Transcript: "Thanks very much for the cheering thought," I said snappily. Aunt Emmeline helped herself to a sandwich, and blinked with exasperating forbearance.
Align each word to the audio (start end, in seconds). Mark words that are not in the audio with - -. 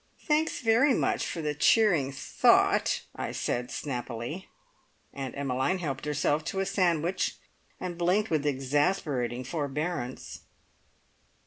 "Thanks 0.25 0.61
very 0.61 0.95
much 0.95 1.27
for 1.27 1.43
the 1.43 1.53
cheering 1.53 2.11
thought," 2.11 3.03
I 3.15 3.31
said 3.31 3.69
snappily. 3.69 4.47
Aunt 5.13 5.37
Emmeline 5.37 5.77
helped 5.77 6.05
herself 6.05 6.43
to 6.45 6.59
a 6.59 6.65
sandwich, 6.65 7.35
and 7.79 7.99
blinked 7.99 8.31
with 8.31 8.47
exasperating 8.47 9.43
forbearance. 9.43 10.39